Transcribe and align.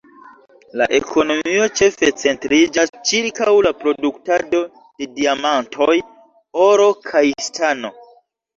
La 0.81 0.85
ekonomio 0.99 1.67
ĉefe 1.79 2.09
centriĝas 2.21 2.93
ĉirkaŭ 3.11 3.53
la 3.67 3.73
produktado 3.83 4.63
de 4.81 5.11
diamantoj, 5.21 6.01
oro 6.67 6.91
kaj 7.13 7.27
stano. 7.53 7.97